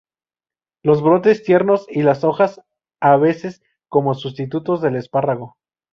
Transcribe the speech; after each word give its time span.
Los 0.81 1.03
brotes 1.03 1.43
tiernos 1.43 1.85
y 1.87 2.01
las 2.01 2.23
hojas 2.23 2.59
a 2.99 3.17
veces 3.17 3.61
como 3.87 4.15
sustitutos 4.15 4.81
del 4.81 4.95
espárrago. 4.95 5.57